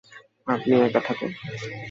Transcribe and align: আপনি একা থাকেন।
আপনি 0.47 0.73
একা 0.81 1.01
থাকেন। 1.07 1.31